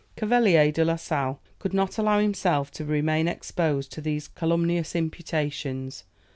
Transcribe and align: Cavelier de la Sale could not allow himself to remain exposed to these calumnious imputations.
Cavelier 0.15 0.71
de 0.71 0.83
la 0.83 0.95
Sale 0.95 1.39
could 1.59 1.75
not 1.75 1.99
allow 1.99 2.19
himself 2.19 2.71
to 2.71 2.83
remain 2.83 3.27
exposed 3.27 3.91
to 3.91 4.01
these 4.01 4.27
calumnious 4.27 4.95
imputations. 4.95 6.05